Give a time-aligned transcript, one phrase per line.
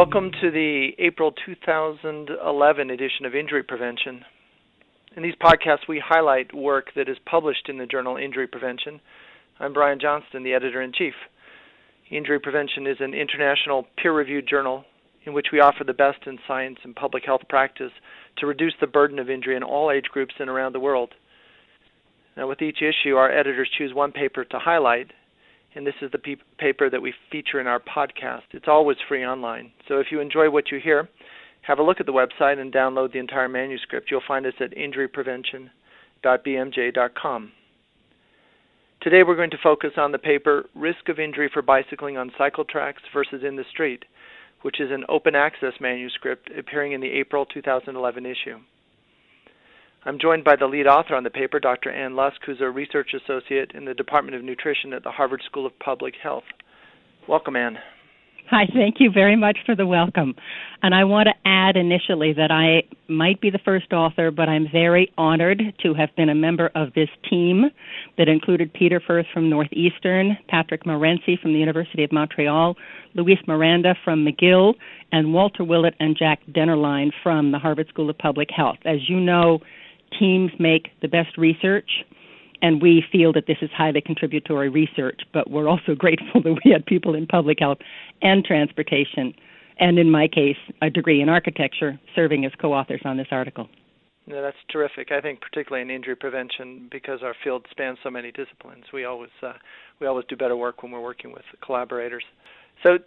[0.00, 4.24] Welcome to the April 2011 edition of Injury Prevention.
[5.14, 8.98] In these podcasts, we highlight work that is published in the journal Injury Prevention.
[9.58, 11.12] I'm Brian Johnston, the editor in chief.
[12.10, 14.86] Injury Prevention is an international peer reviewed journal
[15.26, 17.92] in which we offer the best in science and public health practice
[18.38, 21.10] to reduce the burden of injury in all age groups and around the world.
[22.38, 25.10] Now, with each issue, our editors choose one paper to highlight
[25.74, 28.42] and this is the pe- paper that we feature in our podcast.
[28.52, 29.72] It's always free online.
[29.88, 31.08] So if you enjoy what you hear,
[31.62, 34.10] have a look at the website and download the entire manuscript.
[34.10, 37.52] You'll find us at injuryprevention.bmj.com.
[39.02, 42.64] Today we're going to focus on the paper Risk of Injury for Bicycling on Cycle
[42.64, 44.04] Tracks versus in the Street,
[44.62, 48.58] which is an open access manuscript appearing in the April 2011 issue.
[50.06, 51.90] I'm joined by the lead author on the paper, Dr.
[51.90, 55.66] Ann Lusk, who's a research associate in the Department of Nutrition at the Harvard School
[55.66, 56.44] of Public Health.
[57.28, 57.76] Welcome, Ann.
[58.50, 60.34] Hi, thank you very much for the welcome.
[60.82, 64.66] And I want to add initially that I might be the first author, but I'm
[64.72, 67.66] very honored to have been a member of this team
[68.16, 72.74] that included Peter Furth from Northeastern, Patrick Morency from the University of Montreal,
[73.14, 74.74] Luis Miranda from McGill,
[75.12, 78.78] and Walter Willett and Jack Dennerlein from the Harvard School of Public Health.
[78.86, 79.60] As you know,
[80.18, 82.04] teams make the best research,
[82.62, 86.70] and we feel that this is highly contributory research, but we're also grateful that we
[86.70, 87.78] had people in public health
[88.22, 89.34] and transportation,
[89.78, 93.68] and in my case, a degree in architecture serving as co authors on this article.
[94.26, 95.10] Yeah, that's terrific.
[95.10, 98.84] I think particularly in injury prevention because our field spans so many disciplines.
[98.92, 99.54] We always uh,
[100.00, 102.22] we always do better work when we're working with collaborators.
[102.84, 102.98] So,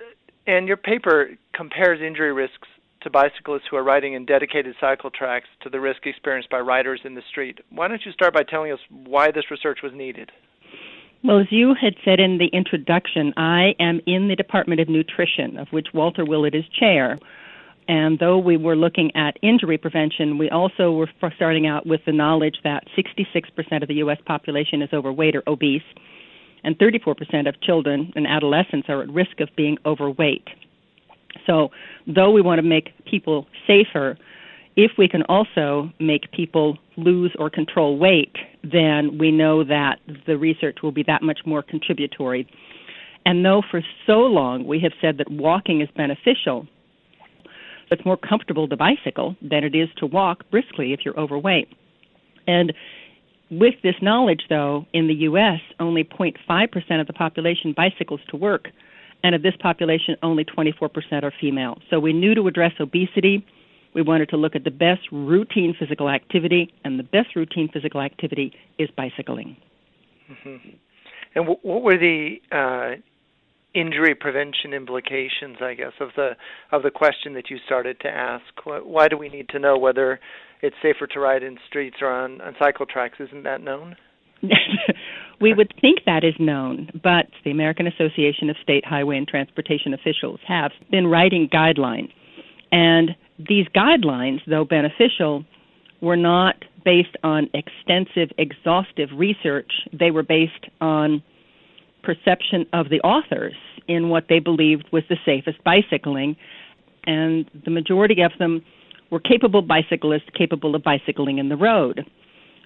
[0.47, 2.67] and your paper compares injury risks
[3.03, 7.01] to bicyclists who are riding in dedicated cycle tracks to the risk experienced by riders
[7.03, 7.59] in the street.
[7.69, 10.31] Why don't you start by telling us why this research was needed?
[11.23, 15.57] Well, as you had said in the introduction, I am in the Department of Nutrition,
[15.57, 17.17] of which Walter Willett is chair.
[17.87, 22.11] And though we were looking at injury prevention, we also were starting out with the
[22.11, 24.19] knowledge that 66% of the U.S.
[24.25, 25.81] population is overweight or obese,
[26.63, 30.47] and 34% of children and adolescents are at risk of being overweight.
[31.45, 31.69] So,
[32.07, 34.17] though we want to make people safer,
[34.75, 40.37] if we can also make people lose or control weight, then we know that the
[40.37, 42.47] research will be that much more contributory.
[43.25, 46.67] And though for so long we have said that walking is beneficial,
[47.91, 51.69] it's more comfortable to bicycle than it is to walk briskly if you're overweight.
[52.47, 52.73] And
[53.51, 58.69] with this knowledge, though, in the U.S., only 0.5% of the population bicycles to work
[59.23, 60.89] and of this population, only 24%
[61.23, 61.77] are female.
[61.89, 63.45] So we knew to address obesity,
[63.95, 68.01] we wanted to look at the best routine physical activity, and the best routine physical
[68.01, 69.55] activity is bicycling.
[70.29, 70.69] Mm-hmm.
[71.35, 72.99] And w- what were the uh,
[73.73, 76.31] injury prevention implications, I guess, of the
[76.71, 78.43] of the question that you started to ask?
[78.65, 80.19] Why do we need to know whether
[80.61, 83.17] it's safer to ride in streets or on, on cycle tracks?
[83.19, 83.95] Isn't that known?
[85.41, 89.93] we would think that is known, but the American Association of State Highway and Transportation
[89.93, 92.11] Officials have been writing guidelines.
[92.71, 95.43] And these guidelines, though beneficial,
[96.01, 96.55] were not
[96.85, 99.71] based on extensive, exhaustive research.
[99.97, 101.23] They were based on
[102.03, 103.55] perception of the authors
[103.87, 106.35] in what they believed was the safest bicycling.
[107.05, 108.63] And the majority of them
[109.11, 112.05] were capable bicyclists capable of bicycling in the road.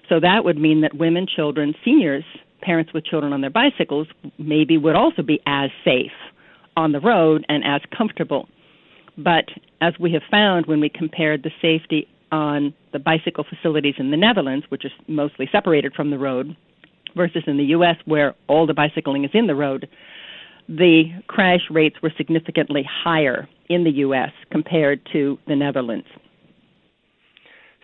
[0.08, 2.24] So that would mean that women, children, seniors,
[2.60, 4.08] parents with children on their bicycles
[4.38, 6.12] maybe would also be as safe
[6.76, 8.48] on the road and as comfortable.
[9.16, 9.46] But
[9.80, 14.16] as we have found when we compared the safety on the bicycle facilities in the
[14.16, 16.56] Netherlands, which is mostly separated from the road,
[17.16, 19.88] versus in the U.S., where all the bicycling is in the road,
[20.68, 24.30] the crash rates were significantly higher in the U.S.
[24.50, 26.06] compared to the Netherlands.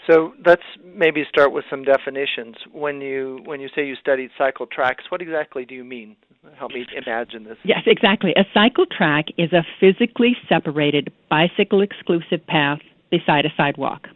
[0.07, 2.57] So let's maybe start with some definitions.
[2.73, 6.17] When you when you say you studied cycle tracks, what exactly do you mean?
[6.59, 7.57] Help me imagine this.
[7.65, 8.33] Yes, exactly.
[8.37, 12.81] A cycle track is a physically separated bicycle exclusive path
[13.11, 14.09] beside a sidewalk.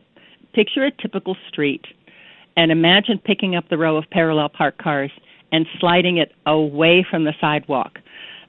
[0.53, 1.87] Picture a typical street
[2.57, 5.11] and imagine picking up the row of parallel parked cars
[5.53, 7.99] and sliding it away from the sidewalk.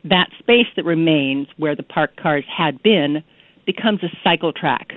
[0.03, 3.23] That space that remains where the parked cars had been
[3.65, 4.93] becomes a cycle track.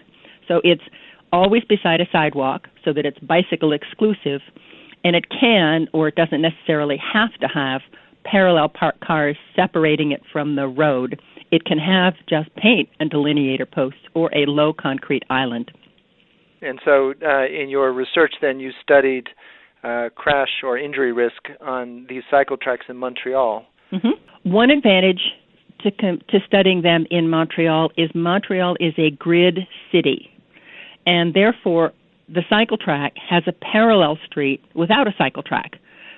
[0.49, 0.83] So it's
[1.33, 4.41] always beside a sidewalk so that it's bicycle exclusive,
[5.05, 7.81] and it can or it doesn't necessarily have to have
[8.25, 11.21] parallel parked cars separating it from the road.
[11.51, 15.71] It can have just paint and delineator posts or a low concrete island.
[16.61, 19.29] And so, uh, in your research, then you studied
[19.83, 23.67] uh, crash or injury risk on these cycle tracks in Montreal.
[23.93, 24.51] Mm-hmm.
[24.51, 25.21] One advantage
[25.81, 29.59] to com- to studying them in Montreal is Montreal is a grid
[29.91, 30.31] city,
[31.07, 31.93] and therefore
[32.29, 35.73] the cycle track has a parallel street without a cycle track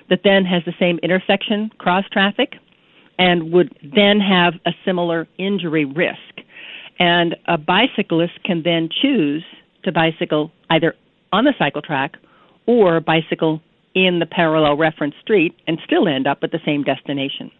[0.09, 2.53] that then has the same intersection cross traffic
[3.17, 6.19] and would then have a similar injury risk.
[6.99, 9.43] And a bicyclist can then choose
[9.83, 10.93] to bicycle either
[11.31, 12.13] on the cycle track
[12.65, 13.61] or bicycle
[13.93, 17.51] in the parallel reference street and still end up at the same destination.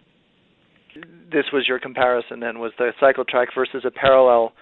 [1.32, 4.54] This was your comparison then was the cycle track versus a parallel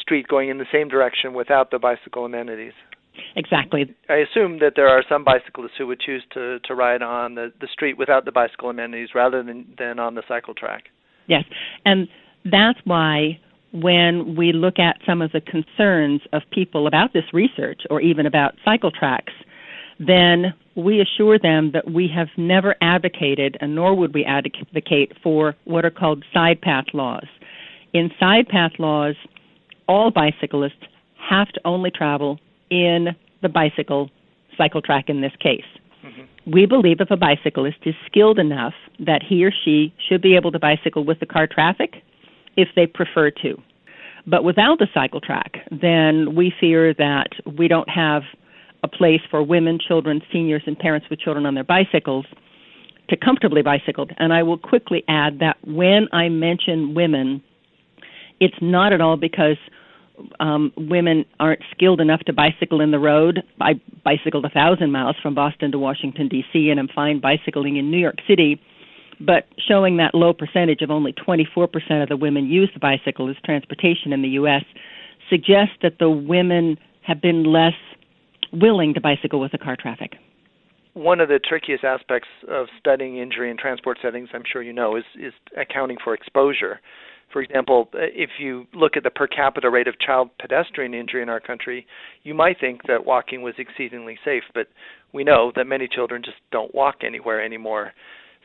[0.00, 2.72] street going in the same direction without the bicycle amenities.
[3.36, 3.94] Exactly.
[4.08, 7.52] I assume that there are some bicyclists who would choose to, to ride on the,
[7.60, 10.84] the street without the bicycle amenities rather than, than on the cycle track.
[11.26, 11.44] Yes.
[11.84, 12.08] And
[12.50, 13.38] that's why
[13.72, 18.26] when we look at some of the concerns of people about this research or even
[18.26, 19.32] about cycle tracks,
[19.98, 25.54] then we assure them that we have never advocated, and nor would we advocate for
[25.64, 27.26] what are called side path laws.
[27.92, 29.14] In side path laws,
[29.92, 30.86] all bicyclists
[31.28, 32.40] have to only travel
[32.70, 33.08] in
[33.42, 34.10] the bicycle
[34.56, 35.68] cycle track in this case.
[36.02, 36.50] Mm-hmm.
[36.50, 40.50] We believe if a bicyclist is skilled enough that he or she should be able
[40.52, 41.96] to bicycle with the car traffic
[42.56, 43.60] if they prefer to.
[44.26, 47.28] But without the cycle track, then we fear that
[47.58, 48.22] we don't have
[48.82, 52.24] a place for women, children, seniors, and parents with children on their bicycles
[53.10, 54.06] to comfortably bicycle.
[54.16, 57.42] And I will quickly add that when I mention women,
[58.40, 59.58] it's not at all because
[60.40, 63.42] um, women aren't skilled enough to bicycle in the road.
[63.60, 66.70] I bicycled a thousand miles from Boston to Washington D.C.
[66.70, 68.60] and I'm fine bicycling in New York City.
[69.20, 73.36] But showing that low percentage of only 24% of the women use the bicycle as
[73.44, 74.64] transportation in the U.S.
[75.30, 76.76] suggests that the women
[77.06, 77.74] have been less
[78.52, 80.14] willing to bicycle with the car traffic.
[80.94, 84.96] One of the trickiest aspects of studying injury in transport settings, I'm sure you know,
[84.96, 86.80] is, is accounting for exposure.
[87.32, 91.28] For example, if you look at the per capita rate of child pedestrian injury in
[91.28, 91.86] our country,
[92.22, 94.68] you might think that walking was exceedingly safe, but
[95.12, 97.92] we know that many children just don't walk anywhere anymore.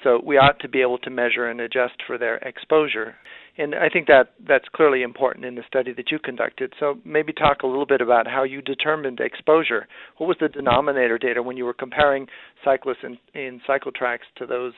[0.03, 3.15] So we ought to be able to measure and adjust for their exposure.
[3.57, 6.73] And I think that that's clearly important in the study that you conducted.
[6.79, 9.87] So maybe talk a little bit about how you determined exposure.
[10.17, 12.27] What was the denominator data when you were comparing
[12.63, 14.73] cyclists in, in cycle tracks to those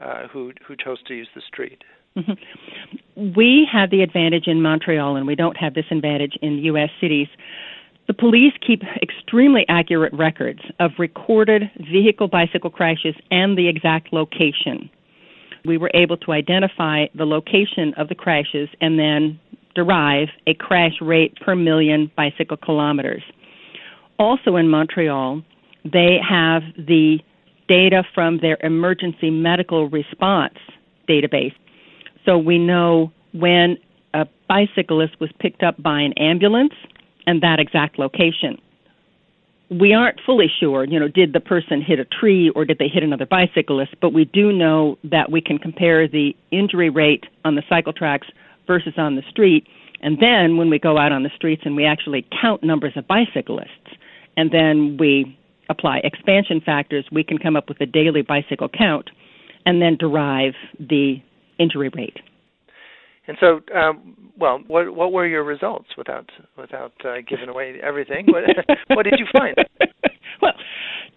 [0.00, 1.82] uh, who who chose to use the street?
[2.16, 3.32] Mm-hmm.
[3.36, 6.90] We have the advantage in Montreal, and we don't have this advantage in U.S.
[7.00, 7.28] cities.
[8.08, 14.90] The police keep extremely accurate records of recorded vehicle bicycle crashes and the exact location.
[15.64, 19.38] We were able to identify the location of the crashes and then
[19.74, 23.22] derive a crash rate per million bicycle kilometers.
[24.18, 25.42] Also in Montreal,
[25.84, 27.18] they have the
[27.68, 30.54] data from their emergency medical response
[31.08, 31.54] database.
[32.30, 33.76] So we know when
[34.14, 36.74] a bicyclist was picked up by an ambulance
[37.26, 38.56] and that exact location.
[39.68, 42.86] We aren't fully sure, you know, did the person hit a tree or did they
[42.86, 47.56] hit another bicyclist, but we do know that we can compare the injury rate on
[47.56, 48.28] the cycle tracks
[48.64, 49.66] versus on the street.
[50.00, 53.08] And then when we go out on the streets and we actually count numbers of
[53.08, 53.96] bicyclists,
[54.36, 55.36] and then we
[55.68, 59.10] apply expansion factors, we can come up with a daily bicycle count
[59.66, 61.20] and then derive the
[61.60, 62.16] injury rate.
[63.26, 68.26] And so, um, well, what what were your results without without uh, giving away everything?
[68.26, 68.44] What,
[68.88, 69.54] what did you find?
[70.42, 70.54] well,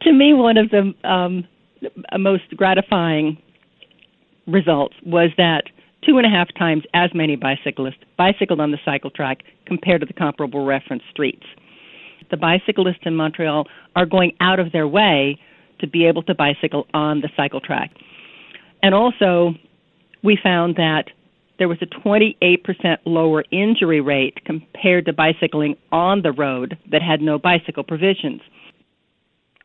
[0.02, 1.48] to me, one of the um,
[2.20, 3.38] most gratifying
[4.46, 5.64] results was that
[6.06, 10.06] two and a half times as many bicyclists bicycled on the cycle track compared to
[10.06, 11.46] the comparable reference streets.
[12.30, 15.40] The bicyclists in Montreal are going out of their way
[15.80, 17.92] to be able to bicycle on the cycle track.
[18.82, 19.54] And also,
[20.24, 21.06] we found that
[21.60, 27.22] there was a 28% lower injury rate compared to bicycling on the road that had
[27.22, 28.42] no bicycle provisions.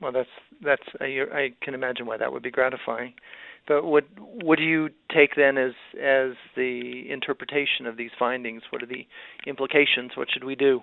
[0.01, 0.29] Well, that's
[0.63, 3.15] that's I, I can imagine why that would be gratifying.
[3.67, 8.63] But what what do you take then as as the interpretation of these findings?
[8.71, 9.07] What are the
[9.47, 10.13] implications?
[10.15, 10.83] What should we do?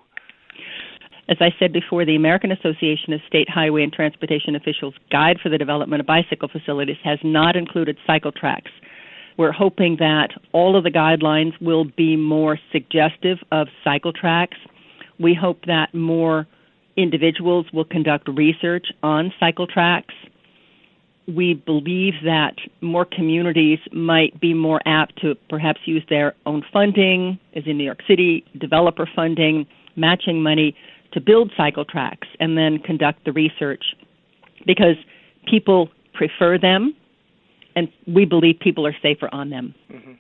[1.28, 5.50] As I said before, the American Association of State Highway and Transportation Officials Guide for
[5.50, 8.72] the Development of Bicycle Facilities has not included cycle tracks.
[9.38, 14.58] We're hoping that all of the guidelines will be more suggestive of cycle tracks.
[15.20, 16.48] We hope that more
[16.96, 20.14] individuals will conduct research on cycle tracks.
[21.28, 27.40] We believe that more communities might be more apt to perhaps use their own funding,
[27.56, 29.66] as in New York City, developer funding,
[29.96, 30.76] matching money
[31.14, 33.84] to build cycle tracks and then conduct the research
[34.66, 34.96] because
[35.50, 36.96] people prefer them
[37.76, 39.76] and we believe people are safer on them.
[39.92, 40.12] Mm-hmm.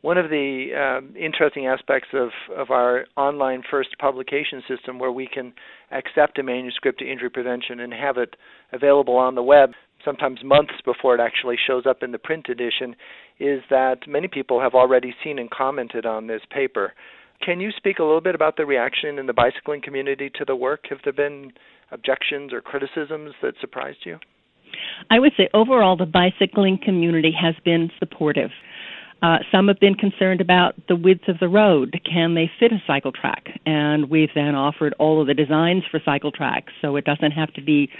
[0.00, 5.26] One of the um, interesting aspects of, of our online first publication system, where we
[5.26, 5.52] can
[5.90, 8.36] accept a manuscript to injury prevention and have it
[8.72, 9.70] available on the web,
[10.04, 12.94] sometimes months before it actually shows up in the print edition,
[13.40, 16.94] is that many people have already seen and commented on this paper.
[17.44, 20.56] Can you speak a little bit about the reaction in the bicycling community to the
[20.56, 20.86] work?
[20.90, 21.52] Have there been
[21.90, 24.18] objections or criticisms that surprised you?
[25.10, 28.50] I would say overall the bicycling community has been supportive.
[29.20, 32.00] Uh, some have been concerned about the width of the road.
[32.04, 33.48] Can they fit a cycle track?
[33.66, 37.52] And we've then offered all of the designs for cycle tracks so it doesn't have
[37.54, 37.90] to be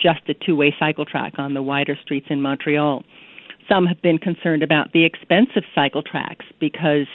[0.00, 3.02] just a two way cycle track on the wider streets in Montreal.
[3.68, 7.06] Some have been concerned about the expense of cycle tracks because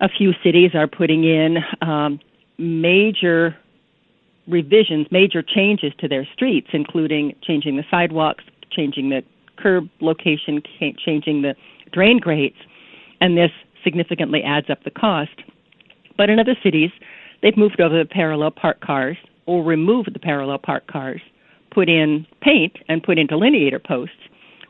[0.00, 2.18] a few cities are putting in um,
[2.58, 3.56] major
[4.50, 9.22] revisions, major changes to their streets, including changing the sidewalks, changing the
[9.56, 10.62] curb location,
[11.04, 11.54] changing the
[11.92, 12.56] drain grates,
[13.20, 13.50] and this
[13.84, 15.30] significantly adds up the cost.
[16.16, 16.90] But in other cities,
[17.42, 19.16] they've moved over the parallel park cars
[19.46, 21.20] or removed the parallel park cars,
[21.70, 24.16] put in paint, and put in delineator posts,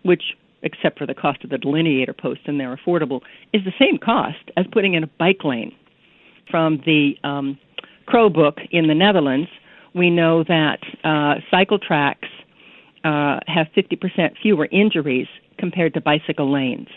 [0.03, 0.23] which,
[0.63, 3.21] except for the cost of the delineator posts and they're affordable,
[3.53, 5.73] is the same cost as putting in a bike lane.
[6.51, 7.59] From the um,
[8.07, 9.49] CROW book in the Netherlands,
[9.95, 12.29] we know that uh, cycle tracks
[13.05, 15.27] uh, have 50% fewer injuries
[15.59, 16.89] compared to bicycle lanes.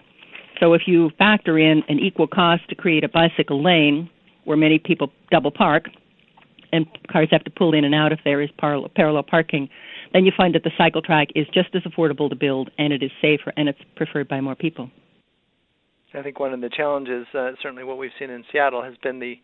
[0.59, 4.09] So if you factor in an equal cost to create a bicycle lane
[4.45, 5.85] where many people double park
[6.71, 9.69] and cars have to pull in and out if there is parallel, parking,
[10.11, 13.03] then you find that the cycle track is just as affordable to build and it
[13.03, 14.89] is safer and it's preferred by more people.
[16.13, 19.19] I think one of the challenges, uh, certainly what we've seen in Seattle, has been
[19.19, 19.35] the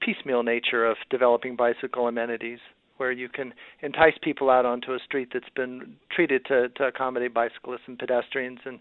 [0.00, 2.60] piecemeal nature of developing bicycle amenities,
[2.96, 7.34] where you can entice people out onto a street that's been treated to, to accommodate
[7.34, 8.78] bicyclists and pedestrians and,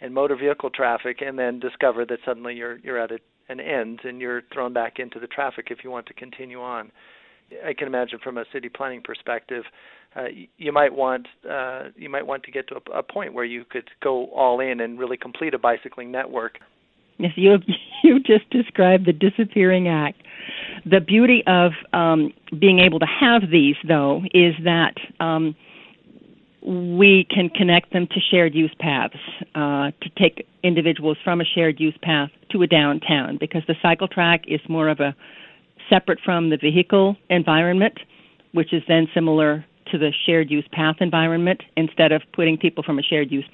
[0.00, 4.00] and motor vehicle traffic, and then discover that suddenly you're you're at a, an end
[4.04, 6.90] and you're thrown back into the traffic if you want to continue on.
[7.64, 9.64] I can imagine from a city planning perspective,
[10.16, 10.24] uh,
[10.56, 13.64] you might want uh, you might want to get to a, a point where you
[13.64, 16.58] could go all in and really complete a bicycling network.
[17.18, 17.56] Yes, you
[18.02, 20.22] you just described the disappearing act.
[20.90, 25.54] The beauty of um, being able to have these, though, is that um,
[26.62, 29.16] we can connect them to shared use paths
[29.54, 34.08] uh, to take individuals from a shared use path to a downtown because the cycle
[34.08, 35.14] track is more of a
[35.90, 37.98] separate from the vehicle environment,
[38.52, 42.98] which is then similar to the shared use path environment instead of putting people from
[42.98, 43.46] a shared use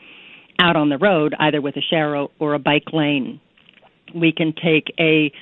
[0.59, 3.41] out on the road either with a share or a bike lane.
[4.15, 5.33] We can take a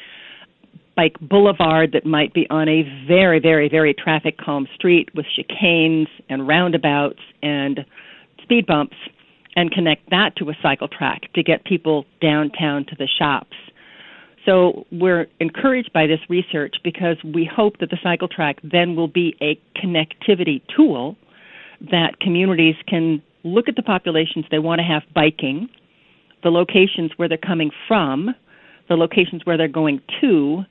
[0.96, 6.08] bike boulevard that might be on a very, very, very traffic calm street with chicanes
[6.28, 7.80] and roundabouts and
[8.42, 8.96] speed bumps
[9.56, 13.56] and connect that to a cycle track to get people downtown to the shops.
[14.44, 19.08] So we're encouraged by this research because we hope that the cycle track then will
[19.08, 21.16] be a connectivity tool
[21.90, 25.68] that communities can look at the populations they want to have biking,
[26.42, 28.34] the locations where they're coming from,
[28.88, 30.64] the locations where they're going to,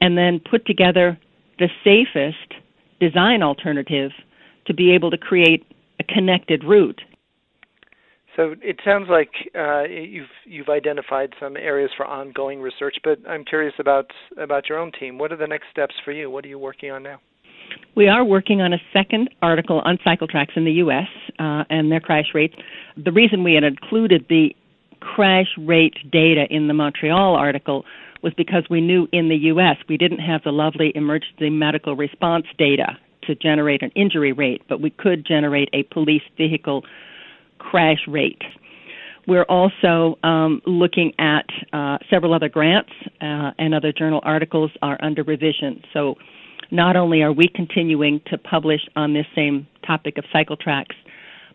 [0.00, 1.18] and then put together
[1.58, 2.62] the safest
[3.00, 4.10] design alternative
[4.66, 5.64] to be able to create
[6.00, 7.00] a connected route
[8.36, 13.44] so it sounds like uh, you've you've identified some areas for ongoing research, but I'm
[13.44, 15.16] curious about about your own team.
[15.16, 16.30] What are the next steps for you?
[16.30, 17.18] What are you working on now?
[17.96, 21.08] We are working on a second article on cycle tracks in the U.S.
[21.38, 22.54] Uh, and their crash rates.
[23.02, 24.54] The reason we had included the
[25.00, 27.84] crash rate data in the Montreal article
[28.22, 29.76] was because we knew in the U.S.
[29.88, 34.80] we didn't have the lovely emergency medical response data to generate an injury rate, but
[34.80, 36.84] we could generate a police vehicle
[37.58, 38.42] crash rate.
[39.26, 44.96] We're also um, looking at uh, several other grants uh, and other journal articles are
[45.02, 45.82] under revision.
[45.92, 46.14] So
[46.70, 50.94] not only are we continuing to publish on this same topic of cycle tracks,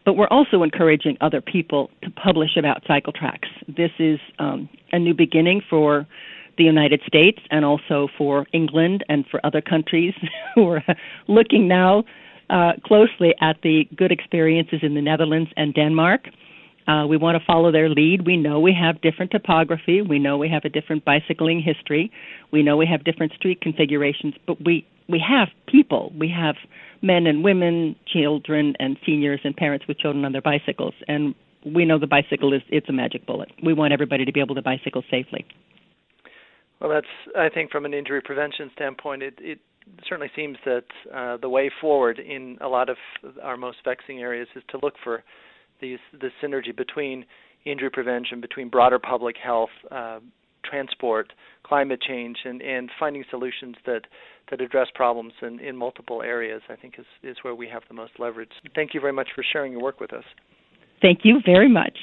[0.06, 3.48] but we're also encouraging other people to publish about cycle tracks.
[3.68, 6.08] This is um, a new beginning for
[6.58, 10.13] the United States and also for England and for other countries
[10.55, 10.84] who are
[11.27, 12.03] looking now
[12.50, 16.27] uh, closely at the good experiences in the Netherlands and Denmark.
[16.88, 18.25] Uh, we want to follow their lead.
[18.25, 20.01] We know we have different topography.
[20.01, 22.12] We know we have a different bicycling history.
[22.51, 26.12] We know we have different street configurations, but we we have people.
[26.17, 26.55] We have
[27.01, 31.86] men and women, children and seniors and parents with children on their bicycles, and we
[31.86, 33.51] know the bicycle is it's a magic bullet.
[33.63, 35.46] We want everybody to be able to bicycle safely.
[36.82, 39.60] Well, that's I think from an injury prevention standpoint, it it
[40.08, 40.84] certainly seems that
[41.14, 42.98] uh, the way forward in a lot of
[43.42, 45.24] our most vexing areas is to look for
[45.80, 47.26] these the synergy between
[47.66, 50.20] injury prevention, between broader public health, uh,
[50.66, 51.34] transport,
[51.64, 54.02] climate change, and, and finding solutions that,
[54.50, 57.94] that address problems in, in multiple areas, I think is, is where we have the
[57.94, 58.52] most leverage.
[58.76, 60.24] Thank you very much for sharing your work with us.
[61.02, 61.98] Thank you very much.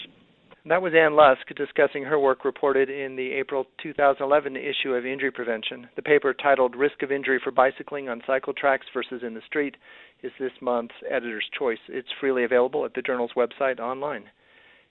[0.69, 5.31] That was Ann Lusk discussing her work reported in the April 2011 issue of Injury
[5.31, 5.89] Prevention.
[5.97, 9.79] The paper titled Risk of Injury for Bicycling on Cycle Tracks versus in the Street
[10.23, 11.79] is this month's editor's choice.
[11.89, 14.25] It's freely available at the journal's website online.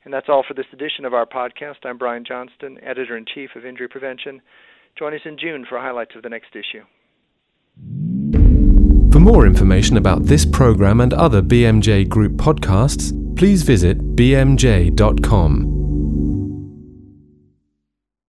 [0.04, 1.86] And that's all for this edition of our podcast.
[1.86, 4.42] I'm Brian Johnston, editor in chief of Injury Prevention.
[4.98, 6.86] Join us in June for highlights of the next issue.
[9.12, 15.77] For more information about this program and other BMJ Group podcasts, please visit bmj.com.